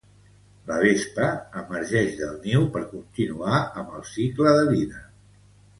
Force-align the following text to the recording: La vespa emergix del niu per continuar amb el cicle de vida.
La 0.69 0.77
vespa 0.83 1.27
emergix 1.63 2.17
del 2.23 2.33
niu 2.49 2.67
per 2.79 2.83
continuar 2.97 3.61
amb 3.63 3.95
el 4.01 4.05
cicle 4.17 4.57
de 4.61 4.67
vida. 4.77 5.09